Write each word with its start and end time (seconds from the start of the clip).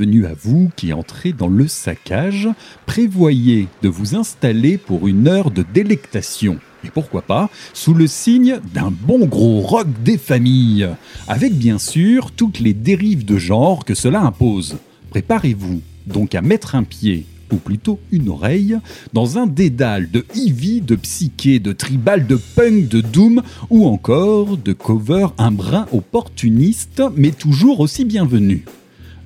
Bienvenue 0.00 0.24
à 0.24 0.32
vous 0.32 0.70
qui 0.76 0.94
entrez 0.94 1.34
dans 1.34 1.46
le 1.46 1.68
saccage. 1.68 2.48
Prévoyez 2.86 3.68
de 3.82 3.90
vous 3.90 4.16
installer 4.16 4.78
pour 4.78 5.06
une 5.06 5.28
heure 5.28 5.50
de 5.50 5.62
délectation. 5.74 6.56
Et 6.86 6.88
pourquoi 6.88 7.20
pas, 7.20 7.50
sous 7.74 7.92
le 7.92 8.06
signe 8.06 8.60
d'un 8.72 8.90
bon 8.90 9.26
gros 9.26 9.60
rock 9.60 9.88
des 10.02 10.16
familles, 10.16 10.88
avec 11.28 11.52
bien 11.52 11.76
sûr 11.76 12.30
toutes 12.30 12.60
les 12.60 12.72
dérives 12.72 13.26
de 13.26 13.36
genre 13.36 13.84
que 13.84 13.94
cela 13.94 14.22
impose. 14.22 14.78
Préparez-vous 15.10 15.82
donc 16.06 16.34
à 16.34 16.40
mettre 16.40 16.76
un 16.76 16.84
pied, 16.84 17.26
ou 17.52 17.56
plutôt 17.56 18.00
une 18.10 18.30
oreille, 18.30 18.78
dans 19.12 19.36
un 19.36 19.46
dédale 19.46 20.10
de 20.10 20.24
heavy, 20.34 20.80
de 20.80 20.96
psyché, 20.96 21.58
de 21.58 21.72
tribal, 21.72 22.26
de 22.26 22.36
punk, 22.36 22.88
de 22.88 23.02
doom, 23.02 23.42
ou 23.68 23.86
encore 23.86 24.56
de 24.56 24.72
cover 24.72 25.26
un 25.36 25.50
brin 25.50 25.84
opportuniste, 25.92 27.02
mais 27.16 27.32
toujours 27.32 27.80
aussi 27.80 28.06
bienvenu. 28.06 28.64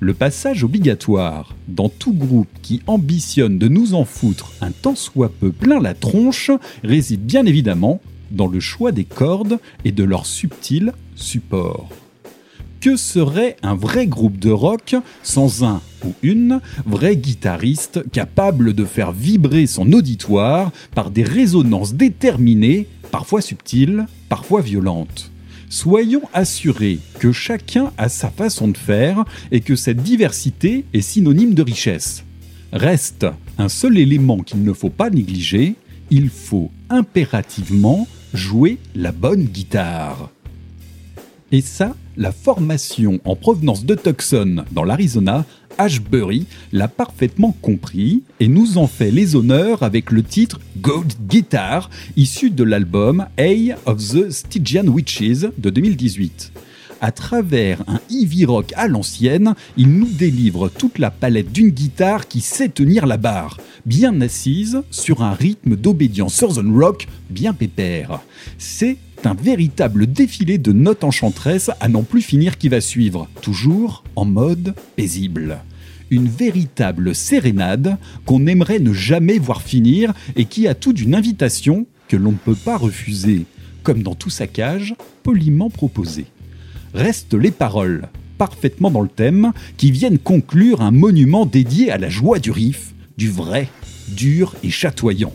Le 0.01 0.13
passage 0.13 0.63
obligatoire 0.63 1.55
dans 1.69 1.87
tout 1.87 2.13
groupe 2.13 2.49
qui 2.61 2.81
ambitionne 2.85 3.57
de 3.57 3.69
nous 3.69 3.93
en 3.93 4.03
foutre 4.03 4.51
un 4.59 4.71
tant 4.71 4.95
soit 4.95 5.31
peu 5.31 5.51
plein 5.51 5.79
la 5.79 5.93
tronche 5.93 6.51
réside 6.83 7.25
bien 7.25 7.45
évidemment 7.45 8.01
dans 8.31 8.47
le 8.47 8.59
choix 8.59 8.91
des 8.91 9.05
cordes 9.05 9.57
et 9.85 9.93
de 9.93 10.03
leur 10.03 10.25
subtil 10.25 10.91
support. 11.15 11.89
Que 12.81 12.97
serait 12.97 13.55
un 13.63 13.73
vrai 13.73 14.05
groupe 14.05 14.37
de 14.37 14.51
rock 14.51 14.95
sans 15.23 15.63
un 15.63 15.81
ou 16.05 16.13
une 16.21 16.59
vraie 16.85 17.15
guitariste 17.15 18.03
capable 18.11 18.73
de 18.73 18.83
faire 18.83 19.13
vibrer 19.13 19.65
son 19.65 19.91
auditoire 19.93 20.71
par 20.93 21.09
des 21.09 21.23
résonances 21.23 21.93
déterminées, 21.93 22.87
parfois 23.11 23.41
subtiles, 23.41 24.05
parfois 24.29 24.61
violentes? 24.61 25.31
Soyons 25.75 26.21
assurés 26.31 26.99
que 27.19 27.33
chacun 27.33 27.91
a 27.97 28.07
sa 28.07 28.29
façon 28.29 28.69
de 28.69 28.77
faire 28.77 29.25
et 29.51 29.59
que 29.59 29.75
cette 29.75 29.97
diversité 29.97 30.85
est 30.93 31.01
synonyme 31.01 31.53
de 31.53 31.61
richesse. 31.61 32.23
Reste 32.71 33.25
un 33.57 33.67
seul 33.67 33.97
élément 33.97 34.37
qu'il 34.37 34.63
ne 34.63 34.71
faut 34.71 34.89
pas 34.89 35.09
négliger, 35.09 35.75
il 36.11 36.29
faut 36.29 36.71
impérativement 36.89 38.07
jouer 38.33 38.77
la 38.95 39.11
bonne 39.11 39.43
guitare. 39.43 40.29
Et 41.51 41.59
ça, 41.59 41.93
la 42.15 42.31
formation 42.31 43.19
en 43.25 43.35
provenance 43.35 43.83
de 43.83 43.95
Tucson, 43.95 44.63
dans 44.71 44.85
l'Arizona, 44.85 45.43
Ashbury, 45.77 46.45
l'a 46.71 46.87
parfaitement 46.87 47.55
compris 47.61 48.23
et 48.39 48.47
nous 48.47 48.77
en 48.77 48.87
fait 48.87 49.11
les 49.11 49.35
honneurs 49.35 49.83
avec 49.83 50.11
le 50.11 50.23
titre 50.23 50.59
Gold 50.81 51.13
Guitar, 51.27 51.89
issu 52.15 52.49
de 52.49 52.63
l'album 52.63 53.25
Eye 53.37 53.75
of 53.85 53.97
the 53.97 54.29
Stygian 54.29 54.87
Witches 54.87 55.45
de 55.57 55.69
2018. 55.69 56.51
À 57.01 57.11
travers 57.11 57.83
un 57.87 57.99
heavy 58.09 58.45
rock 58.45 58.73
à 58.75 58.87
l'ancienne, 58.87 59.53
il 59.77 59.89
nous 59.89 60.07
délivre 60.07 60.69
toute 60.69 60.97
la 60.97 61.11
palette 61.11 61.51
d'une 61.51 61.69
guitare 61.69 62.27
qui 62.27 62.41
sait 62.41 62.69
tenir 62.69 63.05
la 63.05 63.17
barre, 63.17 63.57
bien 63.85 64.21
assise 64.21 64.81
sur 64.91 65.21
un 65.21 65.33
rythme 65.33 65.75
d'obédience 65.75 66.35
Southern 66.35 66.75
Rock 66.75 67.07
bien 67.29 67.53
pépère. 67.53 68.21
C'est 68.57 68.97
un 69.25 69.33
véritable 69.33 70.07
défilé 70.07 70.57
de 70.57 70.71
notes 70.71 71.03
enchanteresses 71.03 71.71
à 71.79 71.87
n'en 71.87 72.03
plus 72.03 72.21
finir 72.21 72.57
qui 72.57 72.69
va 72.69 72.81
suivre, 72.81 73.27
toujours 73.41 74.03
en 74.15 74.25
mode 74.25 74.75
paisible. 74.95 75.59
Une 76.09 76.27
véritable 76.27 77.15
sérénade 77.15 77.97
qu'on 78.25 78.47
aimerait 78.47 78.79
ne 78.79 78.93
jamais 78.93 79.39
voir 79.39 79.61
finir 79.61 80.13
et 80.35 80.45
qui 80.45 80.67
a 80.67 80.75
tout 80.75 80.93
d'une 80.93 81.15
invitation 81.15 81.87
que 82.07 82.17
l'on 82.17 82.31
ne 82.31 82.37
peut 82.37 82.55
pas 82.55 82.77
refuser, 82.77 83.45
comme 83.83 84.03
dans 84.03 84.15
tout 84.15 84.29
saccage, 84.29 84.95
poliment 85.23 85.69
proposé. 85.69 86.25
Restent 86.93 87.33
les 87.33 87.51
paroles, 87.51 88.09
parfaitement 88.37 88.91
dans 88.91 89.01
le 89.01 89.09
thème, 89.09 89.51
qui 89.77 89.91
viennent 89.91 90.19
conclure 90.19 90.81
un 90.81 90.91
monument 90.91 91.45
dédié 91.45 91.91
à 91.91 91.97
la 91.97 92.09
joie 92.09 92.39
du 92.39 92.51
riff, 92.51 92.93
du 93.17 93.29
vrai, 93.29 93.67
dur 94.09 94.55
et 94.63 94.69
chatoyant. 94.69 95.33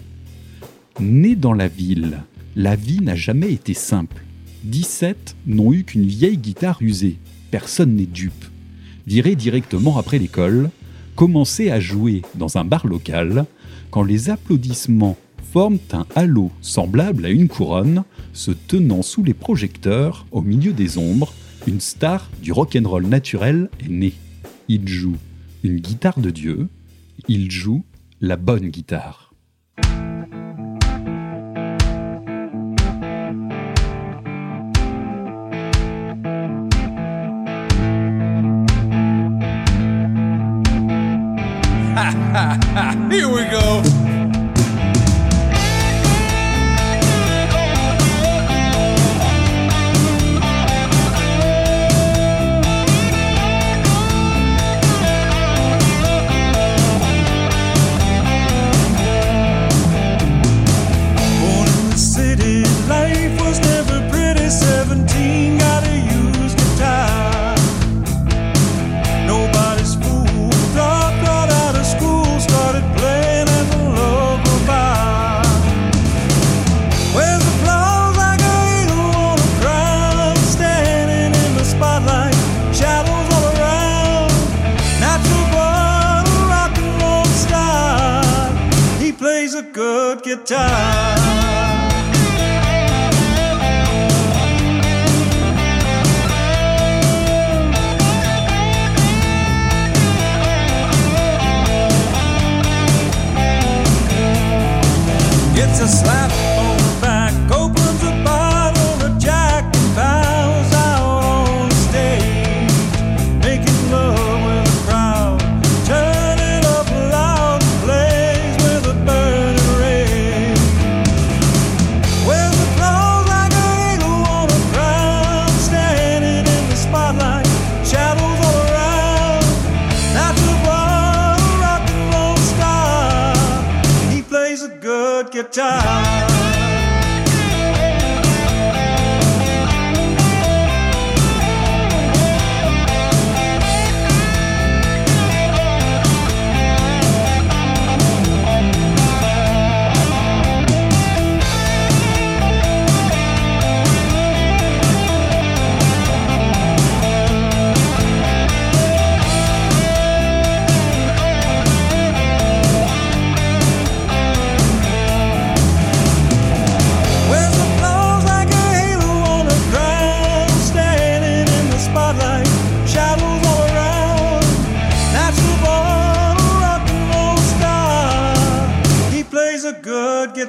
Né 1.00 1.34
dans 1.34 1.54
la 1.54 1.68
ville, 1.68 2.22
la 2.56 2.76
vie 2.76 3.00
n'a 3.00 3.14
jamais 3.14 3.52
été 3.52 3.74
simple. 3.74 4.24
17 4.64 5.36
n'ont 5.46 5.72
eu 5.72 5.84
qu'une 5.84 6.06
vieille 6.06 6.36
guitare 6.36 6.78
usée. 6.80 7.18
Personne 7.50 7.94
n'est 7.94 8.06
dupe. 8.06 8.44
Viré 9.06 9.34
directement 9.34 9.98
après 9.98 10.18
l'école, 10.18 10.70
commencer 11.16 11.70
à 11.70 11.80
jouer 11.80 12.22
dans 12.34 12.58
un 12.58 12.64
bar 12.64 12.86
local, 12.86 13.46
quand 13.90 14.02
les 14.02 14.30
applaudissements 14.30 15.16
forment 15.52 15.78
un 15.92 16.06
halo 16.14 16.50
semblable 16.60 17.26
à 17.26 17.30
une 17.30 17.48
couronne, 17.48 18.04
se 18.32 18.52
tenant 18.52 19.02
sous 19.02 19.24
les 19.24 19.34
projecteurs 19.34 20.26
au 20.30 20.42
milieu 20.42 20.72
des 20.72 20.98
ombres, 20.98 21.32
une 21.66 21.80
star 21.80 22.30
du 22.42 22.52
rock'n'roll 22.52 23.06
naturel 23.06 23.68
est 23.80 23.90
née. 23.90 24.14
Il 24.68 24.86
joue 24.88 25.16
une 25.62 25.76
guitare 25.76 26.20
de 26.20 26.30
Dieu, 26.30 26.68
il 27.28 27.50
joue 27.50 27.84
la 28.20 28.36
bonne 28.36 28.68
guitare. 28.68 29.34
Here 43.10 43.28
we 43.28 43.42
go. 43.50 43.99
A 90.10 90.16
good 90.16 90.24
guitar. 90.24 91.49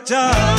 job. 0.06 0.51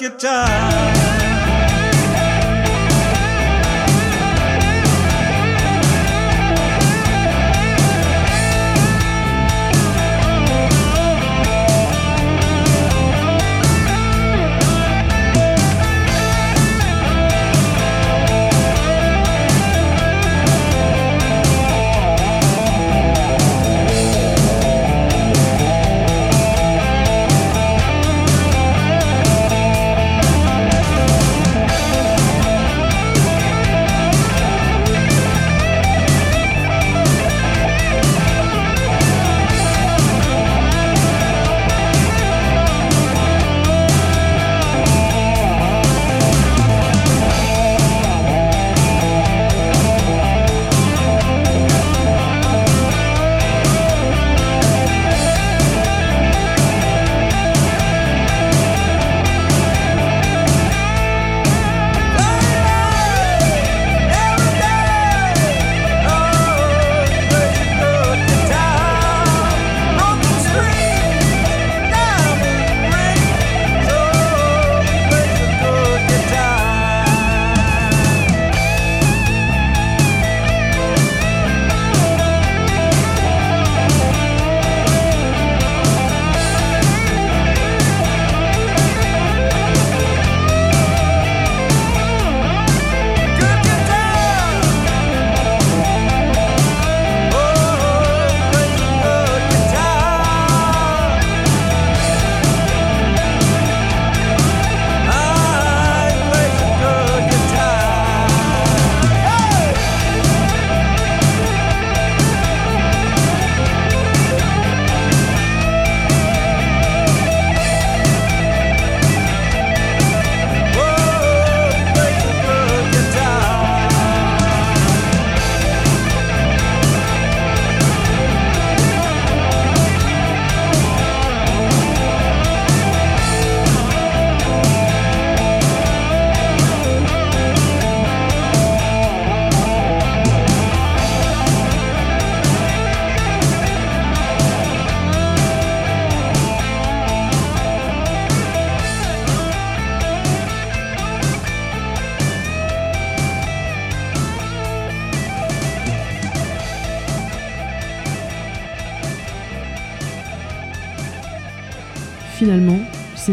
Guitar. 0.00 0.99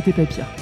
C'était 0.07 0.25
pas 0.25 0.56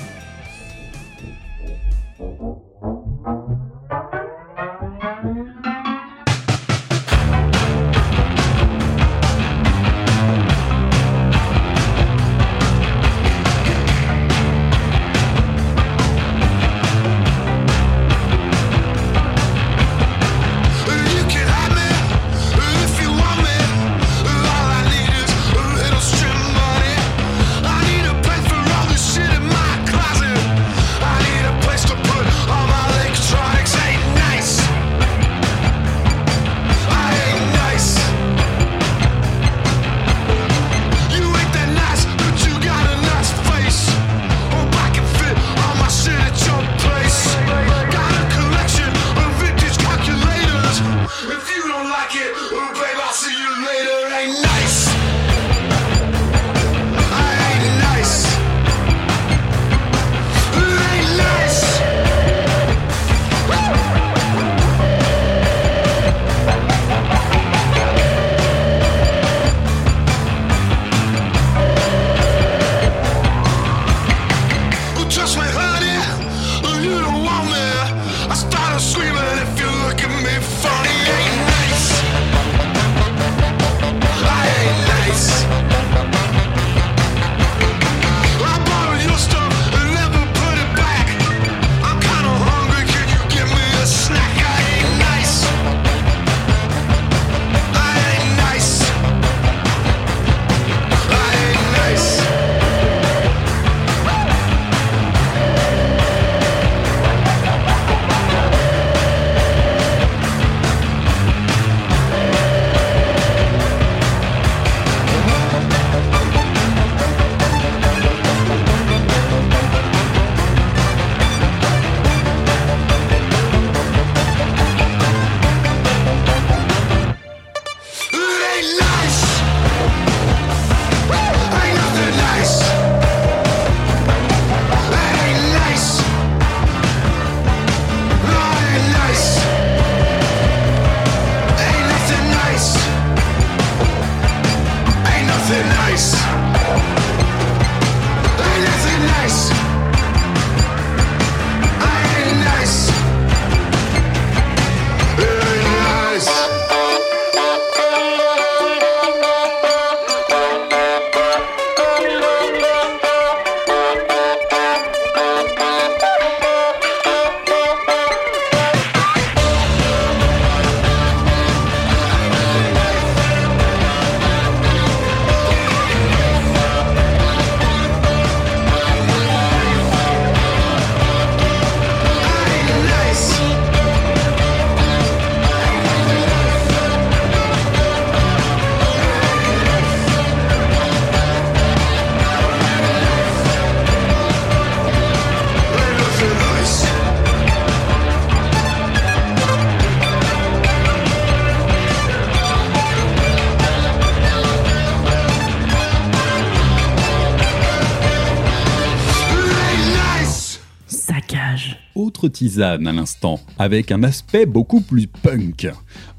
Tisane 212.27 212.87
à 212.87 212.91
l'instant, 212.91 213.39
avec 213.57 213.91
un 213.91 214.03
aspect 214.03 214.45
beaucoup 214.45 214.81
plus 214.81 215.07
punk. 215.07 215.67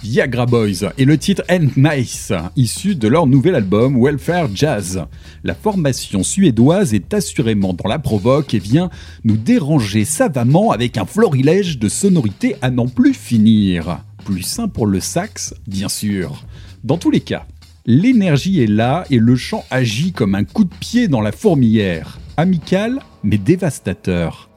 Viagra 0.02 0.46
Boys 0.46 0.92
et 0.98 1.04
le 1.04 1.18
titre 1.18 1.42
End 1.50 1.68
Nice, 1.76 2.32
issu 2.56 2.94
de 2.94 3.08
leur 3.08 3.26
nouvel 3.26 3.54
album 3.54 4.02
Welfare 4.02 4.48
Jazz. 4.54 5.04
La 5.44 5.54
formation 5.54 6.22
suédoise 6.22 6.94
est 6.94 7.14
assurément 7.14 7.72
dans 7.72 7.88
la 7.88 7.98
provoque 7.98 8.54
et 8.54 8.58
vient 8.58 8.90
nous 9.24 9.36
déranger 9.36 10.04
savamment 10.04 10.70
avec 10.70 10.98
un 10.98 11.06
florilège 11.06 11.78
de 11.78 11.88
sonorités 11.88 12.56
à 12.62 12.70
n'en 12.70 12.88
plus 12.88 13.14
finir. 13.14 14.00
Plus 14.24 14.42
sain 14.42 14.68
pour 14.68 14.86
le 14.86 15.00
sax, 15.00 15.54
bien 15.66 15.88
sûr. 15.88 16.44
Dans 16.84 16.98
tous 16.98 17.10
les 17.10 17.20
cas, 17.20 17.46
l'énergie 17.84 18.62
est 18.62 18.66
là 18.66 19.04
et 19.10 19.18
le 19.18 19.36
chant 19.36 19.64
agit 19.70 20.12
comme 20.12 20.34
un 20.34 20.44
coup 20.44 20.64
de 20.64 20.74
pied 20.74 21.08
dans 21.08 21.20
la 21.20 21.32
fourmilière. 21.32 22.18
Amical, 22.36 23.00
mais 23.22 23.38
dévastateur. 23.38 24.50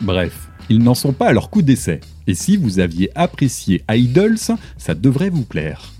Bref, 0.00 0.45
ils 0.68 0.78
n'en 0.78 0.94
sont 0.94 1.12
pas 1.12 1.28
à 1.28 1.32
leur 1.32 1.50
coup 1.50 1.62
d'essai. 1.62 2.00
Et 2.26 2.34
si 2.34 2.56
vous 2.56 2.78
aviez 2.78 3.10
apprécié 3.14 3.82
Idols, 3.90 4.38
ça 4.78 4.94
devrait 4.94 5.30
vous 5.30 5.44
plaire. 5.44 5.92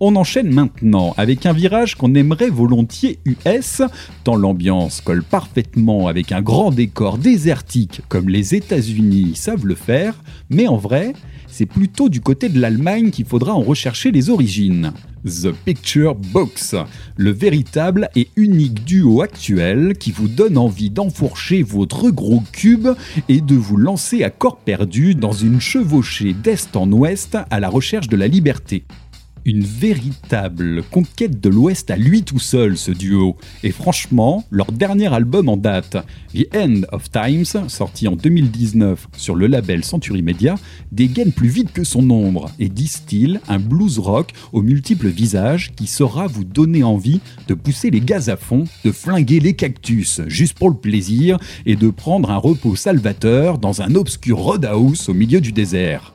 On 0.00 0.16
enchaîne 0.16 0.52
maintenant 0.52 1.14
avec 1.16 1.46
un 1.46 1.52
virage 1.52 1.94
qu'on 1.96 2.14
aimerait 2.14 2.50
volontiers 2.50 3.18
US, 3.24 3.82
tant 4.24 4.34
l'ambiance 4.34 5.00
colle 5.00 5.22
parfaitement 5.22 6.08
avec 6.08 6.32
un 6.32 6.42
grand 6.42 6.70
décor 6.70 7.18
désertique 7.18 8.00
comme 8.08 8.28
les 8.28 8.54
États-Unis 8.54 9.36
savent 9.36 9.66
le 9.66 9.74
faire, 9.74 10.14
mais 10.50 10.66
en 10.66 10.76
vrai, 10.76 11.12
c'est 11.52 11.66
plutôt 11.66 12.08
du 12.08 12.20
côté 12.20 12.48
de 12.48 12.58
l'Allemagne 12.58 13.10
qu'il 13.10 13.26
faudra 13.26 13.52
en 13.52 13.60
rechercher 13.60 14.10
les 14.10 14.30
origines. 14.30 14.92
The 15.24 15.52
Picture 15.52 16.14
Box, 16.14 16.74
le 17.16 17.30
véritable 17.30 18.08
et 18.16 18.28
unique 18.36 18.84
duo 18.84 19.20
actuel 19.20 19.94
qui 19.98 20.10
vous 20.10 20.28
donne 20.28 20.58
envie 20.58 20.90
d'enfourcher 20.90 21.62
votre 21.62 22.10
gros 22.10 22.42
cube 22.52 22.88
et 23.28 23.40
de 23.40 23.54
vous 23.54 23.76
lancer 23.76 24.24
à 24.24 24.30
corps 24.30 24.56
perdu 24.56 25.14
dans 25.14 25.32
une 25.32 25.60
chevauchée 25.60 26.32
d'est 26.32 26.74
en 26.74 26.90
ouest 26.90 27.36
à 27.50 27.60
la 27.60 27.68
recherche 27.68 28.08
de 28.08 28.16
la 28.16 28.26
liberté. 28.26 28.84
Une 29.44 29.64
véritable 29.64 30.84
conquête 30.84 31.40
de 31.40 31.48
l'Ouest 31.48 31.90
à 31.90 31.96
lui 31.96 32.22
tout 32.22 32.38
seul, 32.38 32.76
ce 32.76 32.92
duo. 32.92 33.36
Et 33.64 33.72
franchement, 33.72 34.44
leur 34.50 34.70
dernier 34.70 35.12
album 35.12 35.48
en 35.48 35.56
date, 35.56 35.96
The 36.32 36.46
End 36.54 36.82
of 36.92 37.10
Times, 37.10 37.68
sorti 37.68 38.06
en 38.06 38.14
2019 38.14 39.08
sur 39.16 39.34
le 39.34 39.48
label 39.48 39.84
Century 39.84 40.22
Media, 40.22 40.54
dégaine 40.92 41.32
plus 41.32 41.48
vite 41.48 41.72
que 41.72 41.82
son 41.82 42.08
ombre 42.10 42.52
et 42.60 42.68
distille 42.68 43.40
un 43.48 43.58
blues 43.58 43.98
rock 43.98 44.32
aux 44.52 44.62
multiples 44.62 45.08
visages 45.08 45.72
qui 45.74 45.88
saura 45.88 46.28
vous 46.28 46.44
donner 46.44 46.84
envie 46.84 47.20
de 47.48 47.54
pousser 47.54 47.90
les 47.90 48.00
gaz 48.00 48.28
à 48.28 48.36
fond, 48.36 48.64
de 48.84 48.92
flinguer 48.92 49.40
les 49.40 49.54
cactus 49.54 50.20
juste 50.28 50.56
pour 50.56 50.70
le 50.70 50.76
plaisir 50.76 51.38
et 51.66 51.74
de 51.74 51.90
prendre 51.90 52.30
un 52.30 52.36
repos 52.36 52.76
salvateur 52.76 53.58
dans 53.58 53.82
un 53.82 53.96
obscur 53.96 54.38
roadhouse 54.38 55.08
au 55.08 55.14
milieu 55.14 55.40
du 55.40 55.50
désert. 55.50 56.14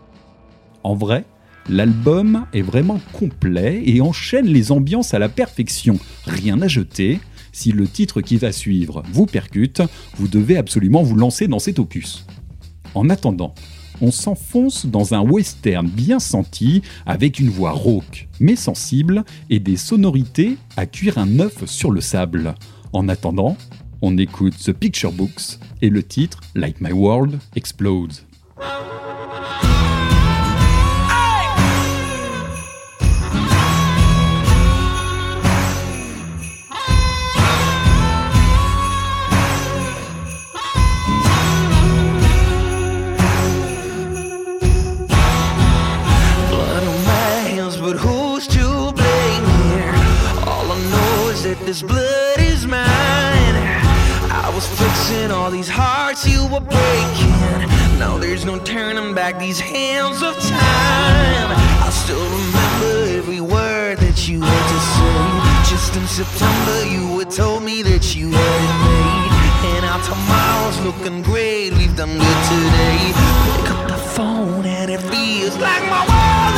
En 0.83 0.95
vrai, 0.95 1.25
L'album 1.69 2.45
est 2.53 2.61
vraiment 2.61 2.99
complet 3.11 3.81
et 3.85 3.99
enchaîne 3.99 4.45
les 4.47 4.71
ambiances 4.71 5.13
à 5.13 5.19
la 5.19 5.27
perfection. 5.27 5.99
Rien 6.25 6.61
à 6.61 6.67
jeter. 6.67 7.19
Si 7.51 7.71
le 7.71 7.87
titre 7.87 8.21
qui 8.21 8.37
va 8.37 8.51
suivre 8.51 9.03
vous 9.11 9.25
percute, 9.25 9.81
vous 10.15 10.27
devez 10.27 10.57
absolument 10.57 11.03
vous 11.03 11.15
lancer 11.15 11.47
dans 11.47 11.59
cet 11.59 11.79
opus. 11.79 12.25
En 12.95 13.09
attendant, 13.09 13.53
on 13.99 14.11
s'enfonce 14.11 14.85
dans 14.85 15.13
un 15.13 15.21
western 15.21 15.87
bien 15.87 16.19
senti 16.19 16.83
avec 17.05 17.39
une 17.39 17.49
voix 17.49 17.71
rauque 17.71 18.27
mais 18.39 18.55
sensible 18.55 19.25
et 19.49 19.59
des 19.59 19.77
sonorités 19.77 20.57
à 20.77 20.85
cuire 20.85 21.17
un 21.17 21.39
œuf 21.39 21.65
sur 21.65 21.91
le 21.91 22.01
sable. 22.01 22.55
En 22.93 23.09
attendant, 23.09 23.57
on 24.01 24.17
écoute 24.17 24.55
The 24.63 24.71
Picture 24.71 25.11
Books 25.11 25.59
et 25.81 25.89
le 25.89 26.03
titre 26.03 26.41
Like 26.55 26.79
My 26.79 26.91
World 26.91 27.39
Explodes. 27.55 28.26
This 51.67 51.83
blood 51.83 52.39
is 52.39 52.65
mine. 52.65 53.57
I 54.31 54.49
was 54.55 54.65
fixing 54.79 55.31
all 55.31 55.51
these 55.51 55.67
hearts 55.67 56.25
you 56.25 56.47
were 56.47 56.61
breaking. 56.61 57.99
Now 57.99 58.17
there's 58.17 58.45
no 58.45 58.57
turning 58.59 59.13
back 59.13 59.37
these 59.37 59.59
hands 59.59 60.23
of 60.23 60.33
time. 60.39 61.49
I 61.83 61.89
still 61.91 62.23
remember 62.23 63.17
every 63.17 63.41
word 63.41 63.97
that 63.97 64.29
you 64.29 64.39
had 64.39 64.65
to 64.73 64.79
say. 64.95 65.69
Just 65.69 65.97
in 65.97 66.07
September, 66.07 66.85
you 66.87 67.19
had 67.19 67.31
told 67.31 67.63
me 67.63 67.81
that 67.81 68.15
you 68.15 68.31
had 68.31 68.61
it 68.67 68.77
made. 68.87 69.75
And 69.75 69.85
our 69.91 70.01
tomorrow's 70.07 70.79
looking 70.87 71.21
great. 71.21 71.73
We've 71.73 71.97
done 71.97 72.13
good 72.17 72.39
today. 72.47 73.11
Pick 73.43 73.71
up 73.71 73.87
the 73.89 73.97
phone 74.15 74.65
and 74.65 74.89
it 74.89 75.01
feels 75.01 75.57
like 75.57 75.83
my 75.89 76.07
world 76.07 76.56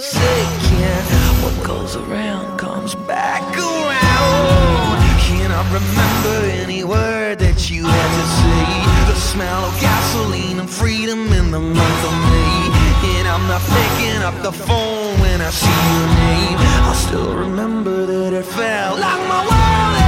forsaken. 0.00 1.04
What 1.44 1.66
goes 1.66 1.96
around 1.96 2.58
comes 2.58 2.94
back 2.94 3.42
around. 3.56 4.98
Can 5.20 5.50
I 5.52 5.62
remember 5.78 6.36
any 6.62 6.84
word 6.84 7.38
that 7.40 7.70
you 7.70 7.84
had 7.84 8.10
to 8.20 8.26
say? 8.40 9.12
The 9.12 9.18
smell 9.20 9.64
of 9.64 9.80
gasoline 9.80 10.58
and 10.58 10.70
freedom 10.70 11.32
in 11.32 11.50
the 11.50 11.60
month 11.60 12.04
of 12.08 12.14
May. 12.32 13.18
And 13.18 13.28
I'm 13.28 13.46
not 13.46 13.62
picking 13.76 14.22
up 14.22 14.36
the 14.42 14.52
phone 14.52 15.20
when 15.20 15.40
I 15.40 15.50
see 15.50 15.80
your 15.92 16.06
name. 16.24 16.58
I 16.90 16.94
still 16.94 17.36
remember 17.36 18.06
that 18.06 18.32
it 18.32 18.44
felt 18.44 18.98
like 18.98 19.22
my 19.28 19.42
world 19.50 19.99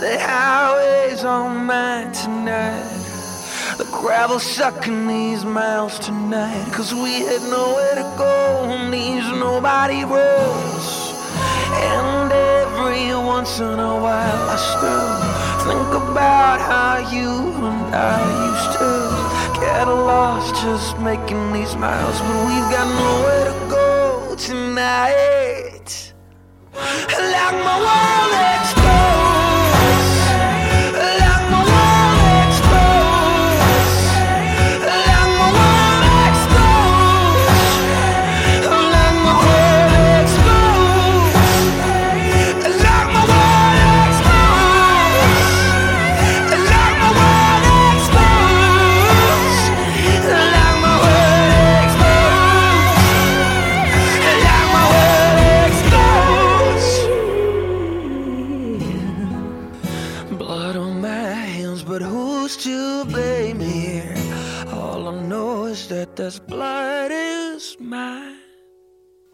The 0.00 0.18
highways 0.18 1.24
on 1.24 1.66
mine 1.66 2.10
tonight. 2.12 2.88
The 3.76 3.84
gravel 3.92 4.38
sucking 4.38 5.06
these 5.06 5.44
miles 5.44 5.98
tonight. 5.98 6.72
Cause 6.72 6.94
we 6.94 7.20
had 7.20 7.42
nowhere 7.42 7.96
to 7.96 8.06
go 8.16 8.64
on 8.64 8.90
these 8.90 9.28
nobody 9.28 10.02
roads. 10.04 11.12
And 11.92 12.32
every 12.32 13.14
once 13.14 13.60
in 13.60 13.78
a 13.78 13.94
while 14.00 14.42
I 14.48 14.58
still 14.72 15.16
think 15.68 15.90
about 15.92 16.60
how 16.72 16.96
you 17.12 17.28
and 17.68 17.94
I 17.94 18.20
used 18.48 18.72
to 18.80 19.60
get 19.60 19.84
lost 19.84 20.54
just 20.62 20.98
making 21.00 21.52
these 21.52 21.76
miles. 21.76 22.18
But 22.20 22.38
we've 22.48 22.70
got 22.72 22.88
nowhere 23.04 23.44
to 23.52 23.56
go 23.68 24.34
tonight. 24.38 26.14
Like 26.72 27.56
my 27.68 27.76
world 27.84 28.32
explodes. 28.56 29.09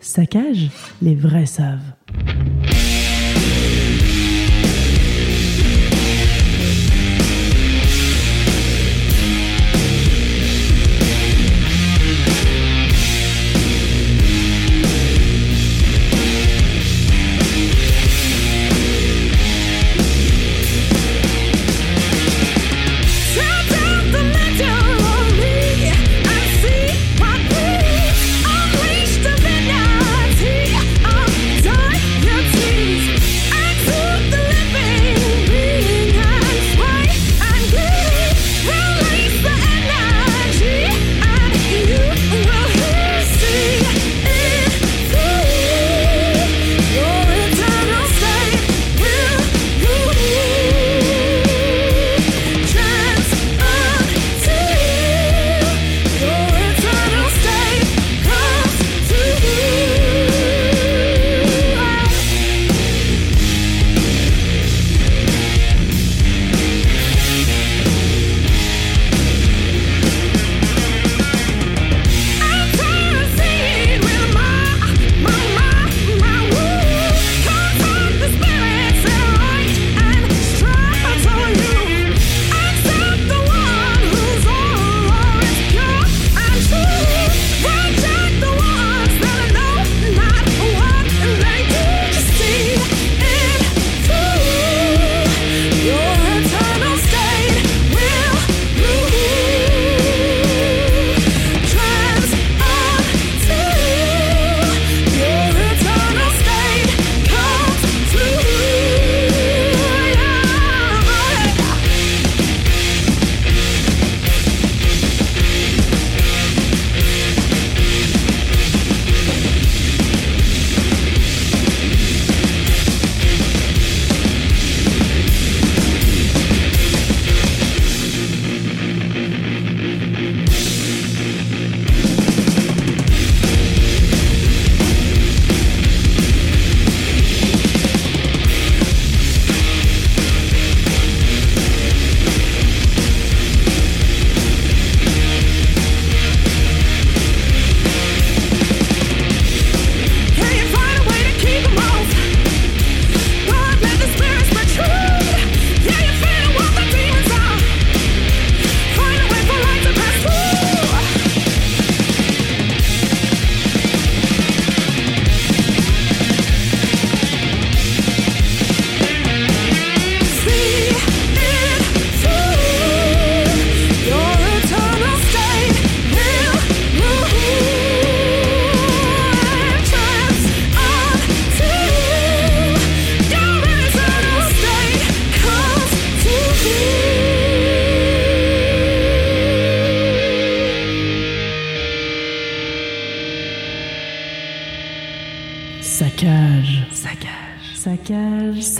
Saccage, 0.00 0.70
les 1.02 1.14
vrais 1.14 1.46
savent. 1.46 1.95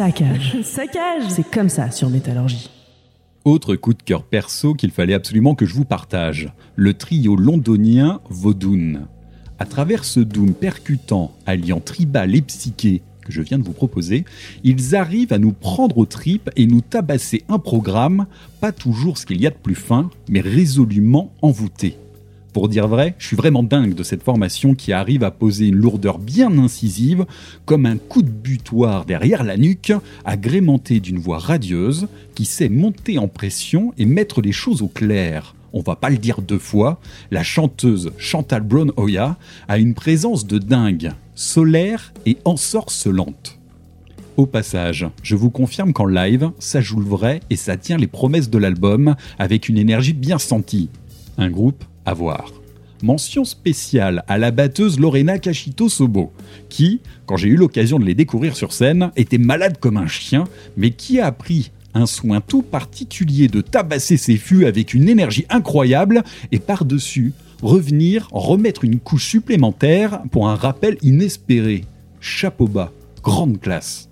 Saccage. 0.07 0.57
Saccage. 0.63 1.25
C'est 1.31 1.51
comme 1.51 1.69
ça 1.69 1.91
sur 1.91 2.09
Métallurgie. 2.09 2.71
Autre 3.45 3.75
coup 3.75 3.93
de 3.93 4.03
cœur 4.03 4.23
perso 4.23 4.75
qu'il 4.75 4.93
fallait 4.93 5.15
absolument 5.15 5.57
que 5.57 5.67
je 5.67 5.75
vous 5.75 5.85
partage, 5.85 6.53
le 6.77 6.95
trio 6.95 7.35
londonien 7.35 8.21
Vaudoun. 8.29 9.09
À 9.59 9.65
travers 9.65 10.05
ce 10.05 10.21
doom 10.21 10.55
percutant, 10.55 11.33
alliant 11.45 11.81
tribal 11.81 12.37
et 12.37 12.43
psyché 12.43 13.03
que 13.25 13.33
je 13.33 13.43
viens 13.43 13.59
de 13.59 13.65
vous 13.65 13.73
proposer, 13.73 14.25
ils 14.63 14.95
arrivent 14.95 15.33
à 15.33 15.39
nous 15.39 15.53
prendre 15.53 15.99
aux 15.99 16.07
tripes 16.07 16.51
et 16.55 16.69
nous 16.69 16.83
tabasser 16.83 17.43
un 17.49 17.59
programme, 17.59 18.27
pas 18.61 18.71
toujours 18.71 19.19
ce 19.19 19.27
qu'il 19.27 19.41
y 19.41 19.47
a 19.49 19.51
de 19.51 19.57
plus 19.57 19.75
fin, 19.75 20.11
mais 20.29 20.41
résolument 20.41 21.33
envoûté. 21.43 21.97
Pour 22.57 22.71
dire 22.71 22.89
vrai, 22.89 23.15
je 23.19 23.27
suis 23.27 23.37
vraiment 23.37 23.63
dingue 23.63 23.93
de 23.93 24.03
cette 24.03 24.23
formation 24.23 24.75
qui 24.75 24.95
arrive 24.95 25.25
à 25.25 25.31
poser 25.31 25.67
une 25.67 25.77
lourdeur 25.77 26.19
bien 26.19 26.57
incisive, 26.57 27.27
comme 27.67 27.85
un 27.85 27.99
coup 27.99 28.23
de 28.23 28.31
butoir 28.31 29.05
derrière 29.05 29.45
la 29.45 29.59
nuque, 29.59 29.93
agrémenté 30.25 31.01
d'une 31.01 31.19
voix 31.19 31.37
radieuse, 31.37 32.09
qui 32.35 32.47
sait 32.47 32.71
monter 32.71 33.19
en 33.19 33.29
pression 33.29 33.93
et 33.99 34.07
mettre 34.07 34.41
les 34.41 34.53
choses 34.53 34.81
au 34.81 34.89
clair. 34.89 35.55
On 35.75 35.83
va 35.83 35.97
pas 35.97 36.09
le 36.09 36.17
dire 36.17 36.41
deux 36.41 36.59
fois, 36.59 36.99
la 37.31 37.43
chanteuse 37.43 38.11
Chantal 38.17 38.63
Brown 38.63 38.91
Oya 38.97 39.37
a 39.69 39.77
une 39.77 39.93
présence 39.93 40.47
de 40.47 40.57
dingue, 40.57 41.13
solaire 41.35 42.15
et 42.25 42.39
ensorcelante. 42.47 43.59
Au 44.39 44.47
passage, 44.47 45.07
je 45.23 45.37
vous 45.37 45.51
confirme 45.51 45.93
qu'en 45.93 46.07
live, 46.07 46.53
ça 46.59 46.81
joue 46.81 47.01
le 47.01 47.07
vrai 47.07 47.41
et 47.51 47.57
ça 47.57 47.77
tient 47.77 47.99
les 47.99 48.07
promesses 48.07 48.49
de 48.49 48.57
l'album 48.57 49.15
avec 49.39 49.69
une 49.69 49.77
énergie 49.77 50.15
bien 50.15 50.39
sentie. 50.39 50.89
Un 51.37 51.51
groupe 51.51 51.85
à 52.07 52.15
voir. 52.15 52.53
Mention 53.03 53.45
spéciale 53.45 54.25
à 54.27 54.39
la 54.39 54.51
batteuse 54.51 54.99
Lorena 54.99 55.39
Cachito 55.39 55.91
Sobo, 55.91 56.33
qui, 56.71 57.01
quand 57.27 57.37
j'ai 57.37 57.49
eu 57.49 57.57
l'occasion 57.57 57.99
de 57.99 58.05
les 58.05 58.15
découvrir 58.15 58.57
sur 58.57 58.73
scène, 58.73 59.11
était 59.17 59.37
malade 59.37 59.77
comme 59.79 59.99
un 59.99 60.07
chien, 60.07 60.45
mais 60.79 60.93
qui 60.93 61.21
a 61.21 61.31
pris 61.31 61.73
un 61.93 62.07
soin 62.07 62.41
tout 62.41 62.63
particulier 62.63 63.49
de 63.49 63.61
tabasser 63.61 64.17
ses 64.17 64.37
fûts 64.37 64.67
avec 64.67 64.95
une 64.95 65.09
énergie 65.09 65.47
incroyable 65.51 66.23
et 66.53 66.59
par-dessus 66.59 67.33
revenir 67.63 68.29
remettre 68.33 68.85
une 68.85 68.99
couche 68.99 69.29
supplémentaire 69.29 70.23
pour 70.31 70.49
un 70.49 70.55
rappel 70.55 70.97
inespéré. 71.03 71.85
Chapeau 72.21 72.67
bas, 72.67 72.93
grande 73.23 73.61
classe. 73.61 74.09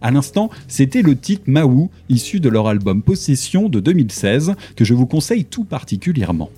À 0.00 0.10
l'instant, 0.10 0.50
c'était 0.68 1.02
le 1.02 1.16
titre 1.16 1.44
Maou, 1.46 1.90
issu 2.08 2.40
de 2.40 2.48
leur 2.48 2.68
album 2.68 3.02
Possession 3.02 3.68
de 3.68 3.80
2016, 3.80 4.54
que 4.76 4.84
je 4.84 4.94
vous 4.94 5.06
conseille 5.06 5.44
tout 5.44 5.64
particulièrement. 5.64 6.50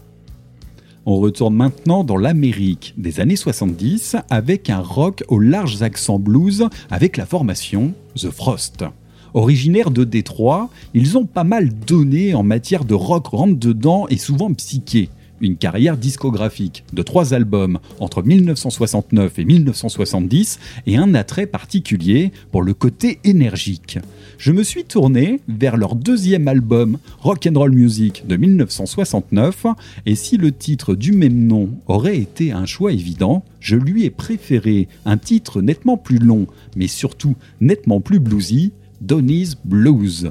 On 1.10 1.20
retourne 1.20 1.54
maintenant 1.54 2.04
dans 2.04 2.18
l'Amérique 2.18 2.92
des 2.98 3.20
années 3.20 3.34
70 3.34 4.16
avec 4.28 4.68
un 4.68 4.80
rock 4.80 5.24
aux 5.28 5.40
larges 5.40 5.82
accents 5.82 6.18
blues 6.18 6.68
avec 6.90 7.16
la 7.16 7.24
formation 7.24 7.94
The 8.14 8.28
Frost. 8.28 8.84
Originaires 9.32 9.90
de 9.90 10.04
Détroit, 10.04 10.68
ils 10.92 11.16
ont 11.16 11.24
pas 11.24 11.44
mal 11.44 11.70
donné 11.70 12.34
en 12.34 12.42
matière 12.42 12.84
de 12.84 12.92
rock 12.92 13.28
rentre 13.28 13.58
dedans 13.58 14.06
et 14.10 14.18
souvent 14.18 14.52
psyché. 14.52 15.08
Une 15.40 15.56
carrière 15.56 15.96
discographique 15.96 16.84
de 16.92 17.02
trois 17.02 17.34
albums 17.34 17.78
entre 18.00 18.22
1969 18.22 19.38
et 19.38 19.44
1970 19.44 20.58
et 20.86 20.96
un 20.96 21.14
attrait 21.14 21.46
particulier 21.46 22.32
pour 22.50 22.62
le 22.62 22.74
côté 22.74 23.18
énergique. 23.24 23.98
Je 24.38 24.52
me 24.52 24.62
suis 24.62 24.84
tourné 24.84 25.40
vers 25.48 25.76
leur 25.76 25.94
deuxième 25.94 26.48
album 26.48 26.98
Rock'n'Roll 27.20 27.72
Music 27.72 28.24
de 28.26 28.36
1969 28.36 29.66
et 30.06 30.14
si 30.14 30.36
le 30.36 30.52
titre 30.52 30.94
du 30.94 31.12
même 31.12 31.46
nom 31.46 31.70
aurait 31.86 32.18
été 32.18 32.52
un 32.52 32.66
choix 32.66 32.92
évident, 32.92 33.44
je 33.60 33.76
lui 33.76 34.04
ai 34.04 34.10
préféré 34.10 34.88
un 35.04 35.16
titre 35.16 35.60
nettement 35.60 35.96
plus 35.96 36.18
long 36.18 36.46
mais 36.76 36.86
surtout 36.86 37.34
nettement 37.60 38.00
plus 38.00 38.20
bluesy, 38.20 38.72
Donny's 39.00 39.56
Blues 39.64 40.28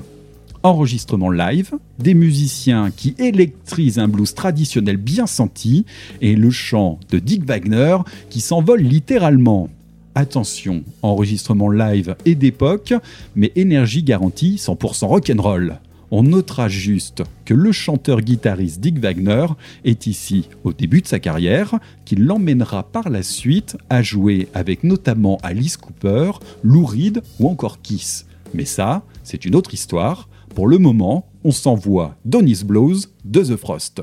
enregistrement 0.63 1.29
live, 1.29 1.73
des 1.99 2.13
musiciens 2.13 2.91
qui 2.91 3.15
électrisent 3.17 3.99
un 3.99 4.07
blues 4.07 4.33
traditionnel 4.33 4.97
bien 4.97 5.27
senti 5.27 5.85
et 6.21 6.35
le 6.35 6.49
chant 6.49 6.99
de 7.09 7.19
Dick 7.19 7.45
Wagner 7.45 7.97
qui 8.29 8.41
s'envole 8.41 8.81
littéralement. 8.81 9.69
Attention, 10.15 10.83
enregistrement 11.03 11.69
live 11.69 12.15
et 12.25 12.33
d'époque, 12.33 12.93
mais 13.35 13.51
énergie 13.55 14.03
garantie 14.03 14.55
100% 14.55 15.05
rock'n'roll. 15.05 15.79
On 16.09 16.23
notera 16.23 16.69
juste 16.69 17.23
que 17.43 17.53
le 17.53 17.71
chanteur-guitariste 17.73 18.79
Dick 18.79 18.97
Wagner 18.99 19.45
est 19.83 20.07
ici 20.07 20.47
au 20.63 20.71
début 20.71 21.01
de 21.01 21.07
sa 21.07 21.19
carrière, 21.19 21.75
qui 22.05 22.15
l'emmènera 22.15 22.83
par 22.83 23.09
la 23.09 23.23
suite 23.23 23.77
à 23.89 24.01
jouer 24.01 24.47
avec 24.53 24.83
notamment 24.83 25.37
Alice 25.43 25.75
Cooper, 25.75 26.31
Lou 26.63 26.85
Reed 26.85 27.21
ou 27.39 27.49
encore 27.49 27.81
Kiss. 27.81 28.25
Mais 28.53 28.65
ça, 28.65 29.03
c'est 29.23 29.43
une 29.43 29.55
autre 29.55 29.73
histoire. 29.73 30.29
Pour 30.57 30.67
le 30.67 30.79
moment, 30.79 31.29
on 31.43 31.51
s'envoie 31.51 32.15
Donny's 32.25 32.63
Blues 32.63 33.13
de 33.23 33.43
The 33.43 33.55
Frost. 33.57 34.01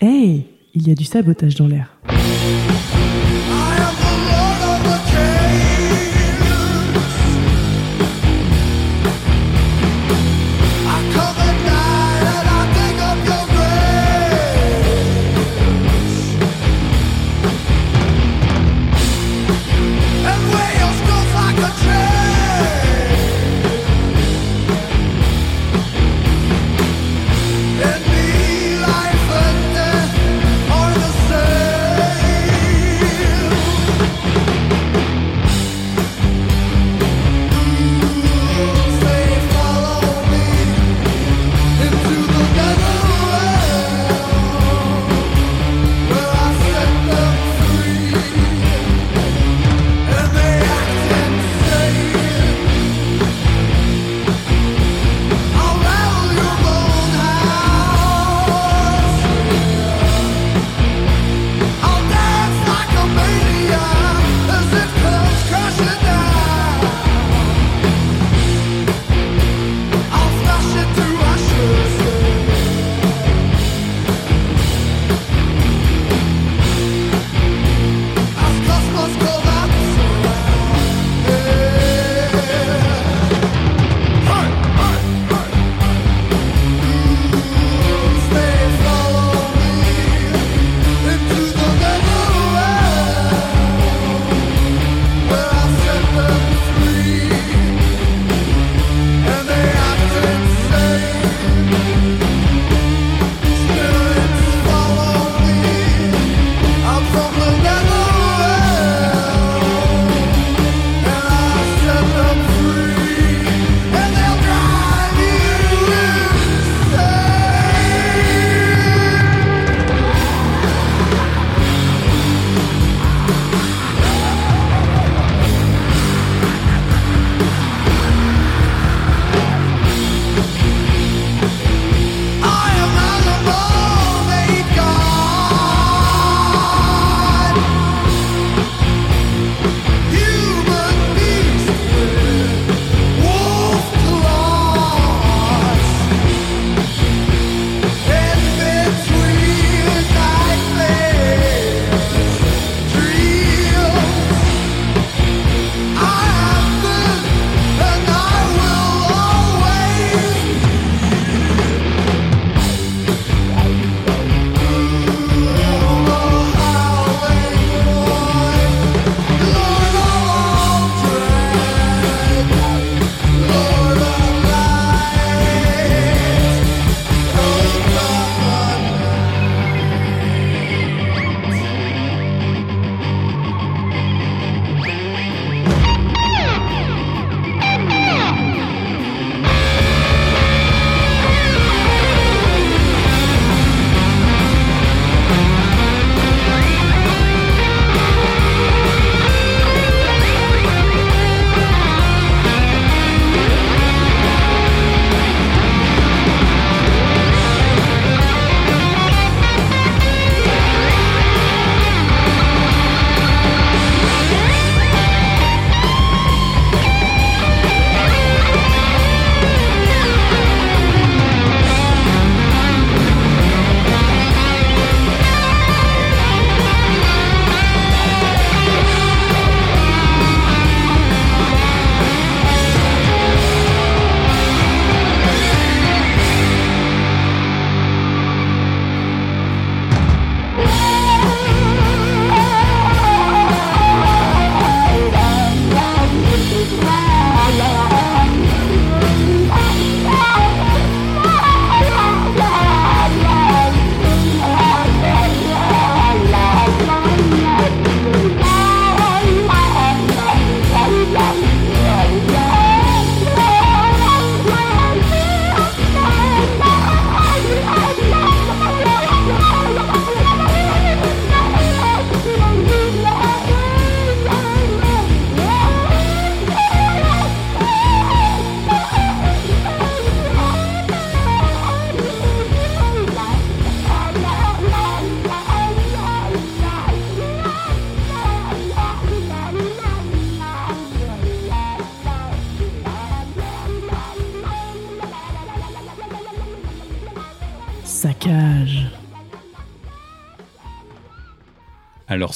Hey, 0.00 0.46
il 0.74 0.86
y 0.86 0.92
a 0.92 0.94
du 0.94 1.04
sabotage 1.04 1.56
dans 1.56 1.66
l'air. 1.66 1.95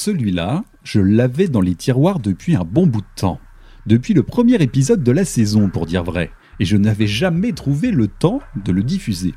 Celui-là, 0.01 0.63
je 0.83 0.99
l'avais 0.99 1.47
dans 1.47 1.61
les 1.61 1.75
tiroirs 1.75 2.19
depuis 2.19 2.55
un 2.55 2.63
bon 2.63 2.87
bout 2.87 3.01
de 3.01 3.15
temps. 3.15 3.39
Depuis 3.85 4.15
le 4.15 4.23
premier 4.23 4.55
épisode 4.55 5.03
de 5.03 5.11
la 5.11 5.25
saison, 5.25 5.69
pour 5.69 5.85
dire 5.85 6.03
vrai. 6.03 6.31
Et 6.59 6.65
je 6.65 6.75
n'avais 6.75 7.05
jamais 7.05 7.51
trouvé 7.51 7.91
le 7.91 8.07
temps 8.07 8.39
de 8.55 8.71
le 8.71 8.81
diffuser. 8.81 9.35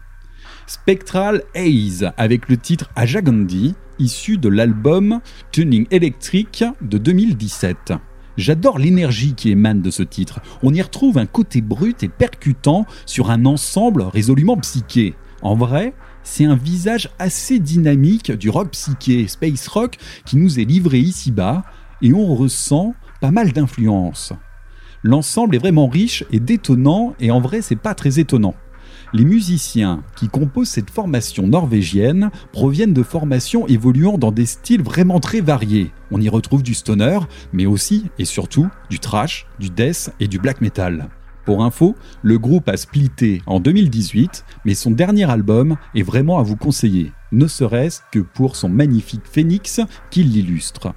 Spectral 0.67 1.43
Haze, 1.55 2.11
avec 2.17 2.49
le 2.49 2.57
titre 2.57 2.91
Ajagandi, 2.97 3.75
issu 3.99 4.39
de 4.39 4.49
l'album 4.49 5.21
Tuning 5.53 5.87
Electric 5.91 6.65
de 6.81 6.97
2017. 6.97 7.93
J'adore 8.39 8.79
l'énergie 8.79 9.35
qui 9.35 9.51
émane 9.51 9.83
de 9.83 9.91
ce 9.91 10.03
titre. 10.03 10.41
On 10.63 10.73
y 10.73 10.81
retrouve 10.81 11.19
un 11.19 11.27
côté 11.27 11.61
brut 11.61 12.03
et 12.03 12.09
percutant 12.09 12.87
sur 13.05 13.31
un 13.31 13.45
ensemble 13.45 14.03
résolument 14.03 14.57
psyché. 14.57 15.15
En 15.43 15.57
vrai, 15.57 15.93
c'est 16.25 16.45
un 16.45 16.57
visage 16.57 17.11
assez 17.21 17.61
dynamique 17.61 18.33
du 18.33 18.51
rock 18.51 18.71
psyché, 18.71 19.29
space 19.29 19.69
rock, 19.69 19.99
qui 20.25 20.37
nous 20.37 20.59
est 20.59 20.65
livré 20.65 20.99
ici-bas, 20.99 21.63
et 22.03 22.13
on 22.13 22.35
ressent 22.35 22.95
pas 23.21 23.31
mal 23.31 23.53
d'influence. 23.53 24.33
L'ensemble 25.03 25.55
est 25.55 25.59
vraiment 25.59 25.87
riche 25.87 26.25
et 26.33 26.41
détonnant, 26.41 27.15
et 27.21 27.31
en 27.31 27.41
vrai, 27.41 27.63
c'est 27.63 27.77
pas 27.77 27.95
très 27.95 28.19
étonnant. 28.19 28.55
Les 29.13 29.25
musiciens 29.25 30.03
qui 30.17 30.29
composent 30.29 30.71
cette 30.71 30.91
formation 30.91 31.47
norvégienne 31.47 32.31
proviennent 32.53 32.95
de 32.95 33.05
formations 33.05 33.67
évoluant 33.69 34.19
dans 34.19 34.33
des 34.33 34.47
styles 34.47 34.83
vraiment 34.83 35.21
très 35.21 35.41
variés. 35.41 35.93
On 36.11 36.21
y 36.21 36.29
retrouve 36.29 36.65
du 36.65 36.75
stoner, 36.75 37.21
mais 37.53 37.67
aussi 37.67 38.07
et 38.19 38.25
surtout 38.25 38.69
du 38.91 38.99
thrash, 38.99 39.47
du 39.61 39.71
death 39.71 40.11
et 40.19 40.27
du 40.27 40.41
black 40.41 40.61
metal. 40.61 41.11
Pour 41.45 41.63
info, 41.63 41.95
le 42.23 42.39
groupe 42.39 42.69
a 42.69 42.77
splitté 42.77 43.43
en 43.47 43.61
2018, 43.61 44.45
mais 44.65 44.75
son 44.75 44.91
dernier 44.91 45.31
album 45.31 45.77
est 45.95 46.03
vraiment 46.03 46.39
à 46.39 46.43
vous 46.43 46.57
conseiller, 46.57 47.13
ne 47.33 47.47
serait-ce 47.47 48.01
que 48.11 48.21
pour 48.21 48.57
son 48.57 48.71
magnifique 48.71 49.27
phénix 49.31 49.81
qui 50.11 50.25
l'illustre. 50.25 50.95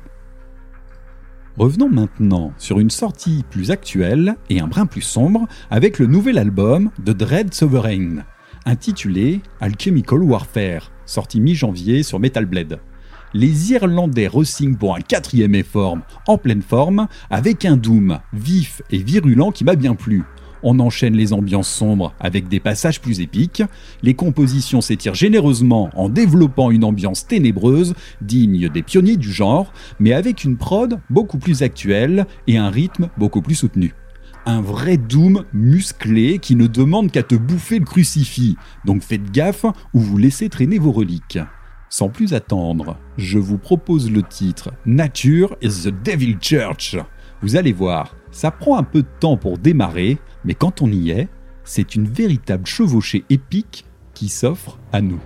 Revenons 1.57 1.89
maintenant 1.89 2.53
sur 2.57 2.79
une 2.79 2.91
sortie 2.91 3.43
plus 3.49 3.71
actuelle 3.71 4.35
et 4.49 4.61
un 4.61 4.67
brin 4.67 4.85
plus 4.85 5.01
sombre 5.01 5.47
avec 5.71 5.99
le 5.99 6.05
nouvel 6.05 6.37
album 6.37 6.91
de 7.03 7.13
Dread 7.13 7.53
Sovereign, 7.53 8.23
intitulé 8.65 9.41
Alchemical 9.59 10.21
Warfare, 10.21 10.91
sorti 11.05 11.41
mi-janvier 11.41 12.03
sur 12.03 12.19
Metal 12.19 12.45
Blade. 12.45 12.79
Les 13.33 13.71
Irlandais 13.73 14.27
re-signent 14.27 14.77
pour 14.77 14.95
un 14.95 15.01
quatrième 15.01 15.55
effort 15.55 15.97
en 16.27 16.37
pleine 16.37 16.61
forme, 16.61 17.07
avec 17.29 17.65
un 17.65 17.75
doom 17.75 18.19
vif 18.33 18.81
et 18.89 18.99
virulent 18.99 19.51
qui 19.51 19.65
m'a 19.65 19.75
bien 19.75 19.95
plu. 19.95 20.23
On 20.64 20.80
enchaîne 20.80 21.16
les 21.16 21.34
ambiances 21.34 21.70
sombres 21.70 22.14
avec 22.20 22.47
des 22.47 22.60
passages 22.60 23.01
plus 23.01 23.20
épiques, 23.20 23.64
les 24.01 24.14
compositions 24.14 24.82
s'étirent 24.82 25.16
généreusement 25.16 25.89
en 25.95 26.10
développant 26.10 26.72
une 26.72 26.84
ambiance 26.84 27.28
ténébreuse, 27.28 27.93
digne 28.22 28.70
des 28.70 28.84
pionniers 28.84 29.18
du 29.18 29.32
genre, 29.32 29.72
mais 29.99 30.14
avec 30.14 30.43
une 30.43 30.58
prod 30.58 30.99
beaucoup 31.10 31.38
plus 31.38 31.62
actuelle 31.62 32.26
et 32.47 32.58
un 32.58 32.70
rythme 32.70 33.10
beaucoup 33.18 33.41
plus 33.41 33.55
soutenu. 33.55 33.93
Un 34.45 34.62
vrai 34.62 34.97
Doom 34.97 35.43
musclé 35.53 36.39
qui 36.39 36.55
ne 36.55 36.68
demande 36.68 37.12
qu'à 37.12 37.24
te 37.24 37.36
bouffer 37.36 37.80
le 37.80 37.86
crucifix, 37.86 38.55
donc 38.86 39.03
faites 39.03 39.32
gaffe 39.32 39.66
ou 39.93 39.99
vous 39.99 40.18
laissez 40.18 40.47
traîner 40.49 40.80
vos 40.80 40.93
reliques. 40.93 41.39
Sans 41.89 42.10
plus 42.10 42.34
attendre, 42.34 42.97
je 43.18 43.39
vous 43.39 43.58
propose 43.58 44.12
le 44.12 44.24
titre 44.24 44.72
Nature 44.86 45.55
is 45.62 45.84
the 45.84 45.93
Devil 46.03 46.38
Church. 46.41 46.97
Vous 47.41 47.55
allez 47.55 47.73
voir, 47.73 48.15
ça 48.31 48.49
prend 48.49 48.77
un 48.77 48.83
peu 48.83 49.03
de 49.03 49.07
temps 49.19 49.38
pour 49.38 49.57
démarrer, 49.57 50.17
mais 50.43 50.55
quand 50.55 50.81
on 50.81 50.91
y 50.91 51.11
est, 51.11 51.27
c'est 51.63 51.95
une 51.95 52.07
véritable 52.07 52.65
chevauchée 52.65 53.25
épique 53.29 53.85
qui 54.13 54.29
s'offre 54.29 54.79
à 54.91 55.01
nous. 55.01 55.21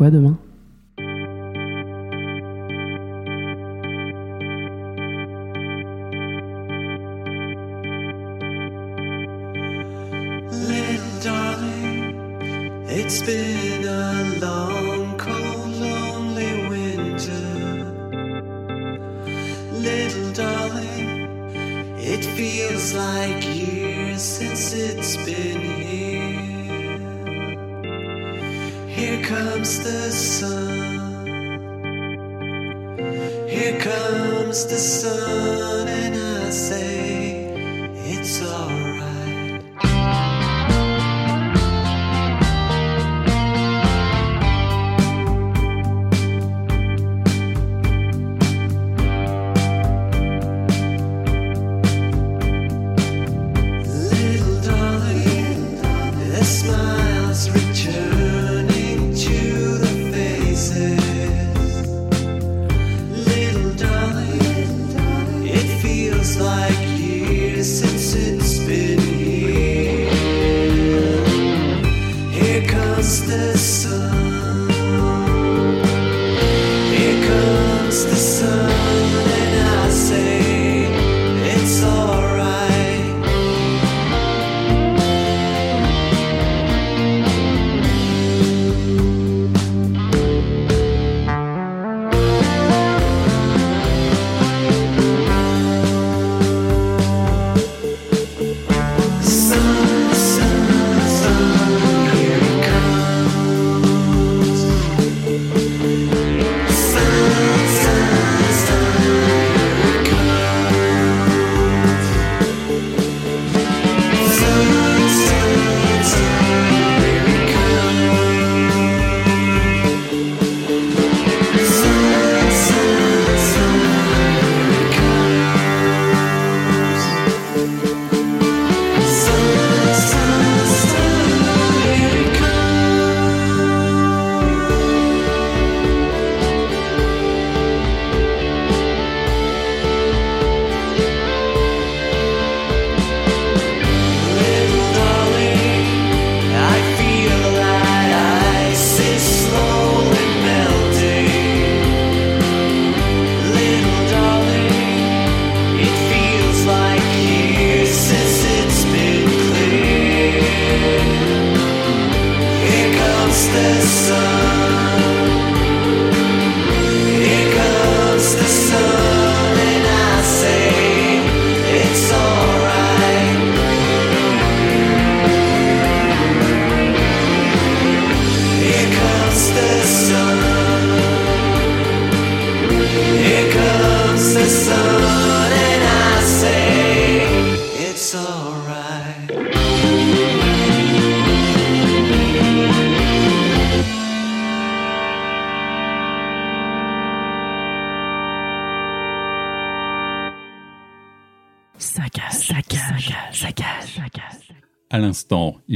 Quoi 0.00 0.10
demain? 0.10 0.38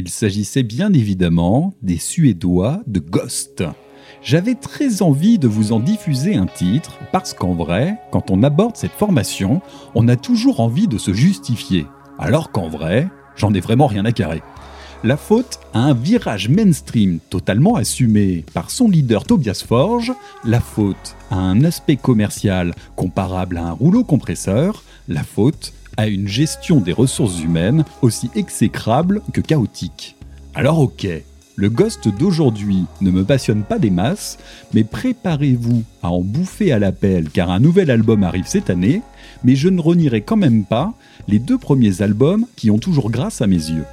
Il 0.05 0.11
s'agissait 0.11 0.63
bien 0.63 0.93
évidemment 0.93 1.73
des 1.81 1.97
Suédois 1.97 2.83
de 2.87 3.01
Ghost. 3.01 3.65
J'avais 4.23 4.55
très 4.55 5.01
envie 5.01 5.39
de 5.39 5.49
vous 5.49 5.73
en 5.73 5.81
diffuser 5.81 6.37
un 6.37 6.45
titre 6.45 6.99
parce 7.11 7.33
qu'en 7.33 7.55
vrai, 7.55 7.97
quand 8.13 8.31
on 8.31 8.43
aborde 8.43 8.77
cette 8.77 8.93
formation, 8.93 9.63
on 9.95 10.07
a 10.09 10.17
toujours 10.17 10.61
envie 10.61 10.89
de 10.89 10.99
se 10.99 11.15
justifier. 11.15 11.87
Alors 12.19 12.53
qu'en 12.53 12.69
vrai, 12.69 13.09
j'en 13.35 13.55
ai 13.55 13.61
vraiment 13.61 13.87
rien 13.87 14.05
à 14.05 14.13
carrer. 14.13 14.43
La 15.05 15.17
faute 15.17 15.59
à 15.73 15.81
un 15.81 15.95
virage 15.95 16.51
mainstream 16.51 17.19
totalement 17.31 17.77
assumé 17.77 18.45
par 18.53 18.71
son 18.71 18.91
leader 18.91 19.25
Tobias 19.25 19.65
Forge, 19.67 20.13
la 20.45 20.61
faute 20.61 21.17
à 21.31 21.37
un 21.37 21.65
aspect 21.65 21.97
commercial 21.97 22.75
comparable 22.95 23.57
à 23.57 23.65
un 23.65 23.73
rouleau 23.73 24.05
compresseur, 24.05 24.83
la 25.09 25.23
faute 25.23 25.73
à 25.97 26.09
une 26.09 26.29
gestion 26.29 26.81
des 26.81 26.93
ressources 26.93 27.41
humaines 27.43 27.85
aussi 28.03 28.31
exécrable 28.35 29.23
que 29.33 29.41
chaotique. 29.41 30.17
Alors 30.55 30.79
ok, 30.81 31.07
le 31.57 31.71
Ghost 31.71 32.09
d'aujourd'hui 32.09 32.85
ne 33.01 33.11
me 33.11 33.25
passionne 33.25 33.63
pas 33.63 33.79
des 33.79 33.91
masses, 33.91 34.39
mais 34.73 34.85
préparez-vous 34.85 35.85
à 36.03 36.11
en 36.11 36.21
bouffer 36.21 36.73
à 36.73 36.79
l'appel 36.79 37.31
car 37.31 37.51
un 37.51 37.61
nouvel 37.61 37.91
album 37.91 38.25
arrive 38.25 38.47
cette 38.47 38.71
année, 38.71 39.03
mais 39.45 39.55
je 39.55 39.69
ne 39.69 39.81
renierai 39.81 40.23
quand 40.23 40.37
même 40.37 40.65
pas 40.65 40.95
les 41.29 41.39
deux 41.39 41.59
premiers 41.59 42.03
albums 42.03 42.47
qui 42.57 42.71
ont 42.71 42.79
toujours 42.79 43.11
grâce 43.11 43.41
à 43.41 43.47
mes 43.47 43.55
yeux. 43.55 43.85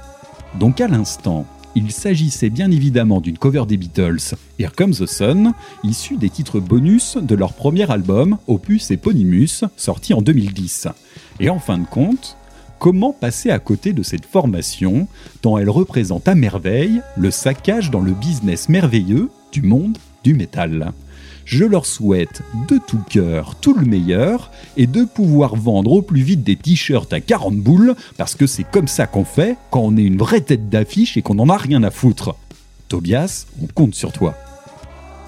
Donc 0.58 0.80
à 0.80 0.88
l'instant, 0.88 1.46
il 1.74 1.90
s'agissait 1.90 2.50
bien 2.50 2.70
évidemment 2.70 3.20
d'une 3.20 3.38
cover 3.38 3.64
des 3.66 3.76
Beatles, 3.76 4.34
Here 4.58 4.72
Comes 4.76 4.94
the 4.94 5.06
Sun, 5.06 5.52
issue 5.84 6.16
des 6.16 6.28
titres 6.28 6.60
bonus 6.60 7.16
de 7.16 7.34
leur 7.34 7.54
premier 7.54 7.90
album, 7.90 8.36
Opus 8.46 8.90
Eponymus, 8.90 9.64
sorti 9.76 10.12
en 10.12 10.20
2010. 10.20 10.88
Et 11.40 11.50
en 11.50 11.58
fin 11.58 11.78
de 11.78 11.86
compte, 11.86 12.36
comment 12.78 13.12
passer 13.12 13.50
à 13.50 13.58
côté 13.58 13.92
de 13.92 14.02
cette 14.02 14.26
formation, 14.26 15.06
tant 15.40 15.58
elle 15.58 15.70
représente 15.70 16.28
à 16.28 16.34
merveille 16.34 17.00
le 17.16 17.30
saccage 17.30 17.90
dans 17.90 18.00
le 18.00 18.12
business 18.12 18.68
merveilleux 18.68 19.30
du 19.52 19.62
monde 19.62 19.98
du 20.24 20.34
métal 20.34 20.92
je 21.44 21.64
leur 21.64 21.86
souhaite 21.86 22.42
de 22.68 22.78
tout 22.78 23.00
cœur 23.08 23.56
tout 23.56 23.74
le 23.74 23.84
meilleur 23.84 24.50
et 24.76 24.86
de 24.86 25.04
pouvoir 25.04 25.56
vendre 25.56 25.92
au 25.92 26.02
plus 26.02 26.22
vite 26.22 26.42
des 26.42 26.56
t-shirts 26.56 27.12
à 27.12 27.20
40 27.20 27.56
boules 27.56 27.94
parce 28.16 28.34
que 28.34 28.46
c'est 28.46 28.64
comme 28.64 28.88
ça 28.88 29.06
qu'on 29.06 29.24
fait 29.24 29.56
quand 29.70 29.80
on 29.80 29.96
est 29.96 30.02
une 30.02 30.18
vraie 30.18 30.40
tête 30.40 30.68
d'affiche 30.68 31.16
et 31.16 31.22
qu'on 31.22 31.38
en 31.38 31.48
a 31.48 31.56
rien 31.56 31.82
à 31.82 31.90
foutre. 31.90 32.36
Tobias, 32.88 33.46
on 33.62 33.66
compte 33.66 33.94
sur 33.94 34.12
toi. 34.12 34.34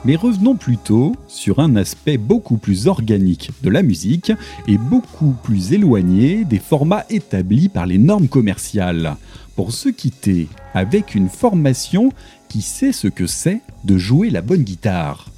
Mais 0.04 0.16
revenons 0.16 0.54
plutôt 0.54 1.16
sur 1.28 1.60
un 1.60 1.76
aspect 1.76 2.18
beaucoup 2.18 2.58
plus 2.58 2.88
organique 2.88 3.50
de 3.62 3.70
la 3.70 3.82
musique 3.82 4.32
et 4.68 4.76
beaucoup 4.76 5.34
plus 5.42 5.72
éloigné 5.72 6.44
des 6.44 6.58
formats 6.58 7.06
établis 7.08 7.70
par 7.70 7.86
les 7.86 7.96
normes 7.96 8.28
commerciales, 8.28 9.16
pour 9.56 9.72
se 9.72 9.88
quitter 9.88 10.48
avec 10.74 11.14
une 11.14 11.30
formation 11.30 12.12
qui 12.50 12.60
sait 12.60 12.92
ce 12.92 13.08
que 13.08 13.26
c'est 13.26 13.60
de 13.84 13.96
jouer 13.96 14.28
la 14.28 14.42
bonne 14.42 14.62
guitare. 14.62 15.30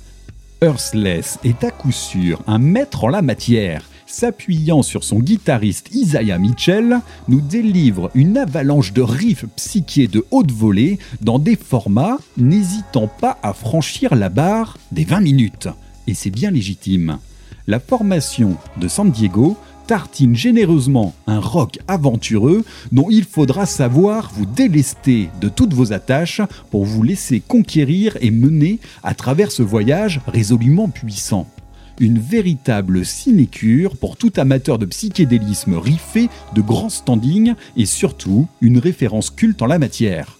Earthless 0.62 1.38
est 1.44 1.62
à 1.62 1.70
coup 1.70 1.92
sûr 1.92 2.42
un 2.46 2.58
maître 2.58 3.04
en 3.04 3.08
la 3.08 3.22
matière. 3.22 3.82
S'appuyant 4.08 4.82
sur 4.82 5.02
son 5.02 5.18
guitariste 5.18 5.88
Isaiah 5.92 6.38
Mitchell, 6.38 7.00
nous 7.26 7.40
délivre 7.40 8.08
une 8.14 8.38
avalanche 8.38 8.92
de 8.92 9.02
riffs 9.02 9.46
psychés 9.56 10.06
de 10.06 10.24
haute 10.30 10.52
volée 10.52 11.00
dans 11.20 11.40
des 11.40 11.56
formats 11.56 12.18
n'hésitant 12.36 13.08
pas 13.08 13.36
à 13.42 13.52
franchir 13.52 14.14
la 14.14 14.28
barre 14.28 14.78
des 14.92 15.04
20 15.04 15.20
minutes. 15.20 15.68
Et 16.06 16.14
c'est 16.14 16.30
bien 16.30 16.52
légitime. 16.52 17.18
La 17.66 17.80
formation 17.80 18.56
de 18.76 18.86
San 18.86 19.10
Diego 19.10 19.56
tartine 19.88 20.36
généreusement 20.36 21.12
un 21.26 21.40
rock 21.40 21.80
aventureux 21.88 22.64
dont 22.92 23.08
il 23.10 23.24
faudra 23.24 23.66
savoir 23.66 24.30
vous 24.34 24.46
délester 24.46 25.30
de 25.40 25.48
toutes 25.48 25.74
vos 25.74 25.92
attaches 25.92 26.42
pour 26.70 26.84
vous 26.84 27.02
laisser 27.02 27.40
conquérir 27.40 28.16
et 28.20 28.30
mener 28.30 28.78
à 29.02 29.14
travers 29.14 29.50
ce 29.50 29.64
voyage 29.64 30.20
résolument 30.28 30.88
puissant. 30.88 31.48
Une 31.98 32.18
véritable 32.18 33.04
sinécure 33.04 33.96
pour 33.96 34.16
tout 34.16 34.32
amateur 34.36 34.78
de 34.78 34.84
psychédélisme 34.86 35.74
riffé 35.74 36.28
de 36.54 36.60
grand 36.60 36.90
standing 36.90 37.54
et 37.76 37.86
surtout 37.86 38.48
une 38.60 38.78
référence 38.78 39.30
culte 39.30 39.62
en 39.62 39.66
la 39.66 39.78
matière. 39.78 40.38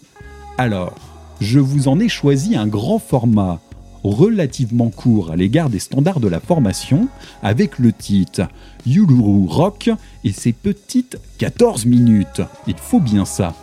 Alors, 0.59 0.95
je 1.41 1.59
vous 1.59 1.89
en 1.89 1.99
ai 1.99 2.09
choisi 2.09 2.57
un 2.57 2.67
grand 2.67 2.99
format 2.99 3.61
relativement 4.07 4.91
court 4.91 5.31
à 5.31 5.37
l'égard 5.37 5.71
des 5.71 5.79
standards 5.79 6.21
de 6.21 6.29
la 6.29 6.41
formation, 6.41 7.09
avec 7.43 7.79
le 7.79 7.93
titre 7.93 8.43
Yuluru 8.87 9.47
Rock 9.49 9.91
et 10.25 10.33
ses 10.33 10.53
petites 10.53 11.19
14 11.39 11.87
minutes. 11.87 12.43
Il 12.67 12.77
faut 12.77 13.01
bien 13.01 13.25
ça. 13.25 13.55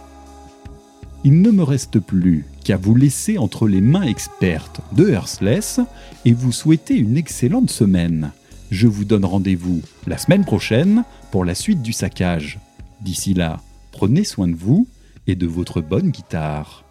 Il 1.23 1.41
ne 1.41 1.51
me 1.51 1.63
reste 1.63 1.99
plus 1.99 2.45
qu'à 2.63 2.77
vous 2.77 2.95
laisser 2.95 3.37
entre 3.37 3.67
les 3.67 3.81
mains 3.81 4.03
expertes 4.03 4.81
de 4.93 5.09
Earthless 5.09 5.79
et 6.25 6.33
vous 6.33 6.51
souhaiter 6.51 6.95
une 6.95 7.17
excellente 7.17 7.69
semaine. 7.69 8.31
Je 8.71 8.87
vous 8.87 9.05
donne 9.05 9.25
rendez-vous 9.25 9.81
la 10.07 10.17
semaine 10.17 10.45
prochaine 10.45 11.03
pour 11.31 11.45
la 11.45 11.55
suite 11.55 11.81
du 11.81 11.93
saccage. 11.93 12.59
D'ici 13.01 13.33
là, 13.33 13.61
prenez 13.91 14.23
soin 14.23 14.47
de 14.47 14.55
vous 14.55 14.87
et 15.27 15.35
de 15.35 15.47
votre 15.47 15.81
bonne 15.81 16.09
guitare. 16.09 16.83